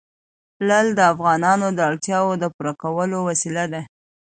لعل 0.67 0.87
د 0.95 0.99
افغانانو 1.13 1.67
د 1.73 1.79
اړتیاوو 1.89 2.39
د 2.41 2.45
پوره 2.55 2.73
کولو 2.83 3.17
وسیله 3.29 3.63
ده. 3.73 3.81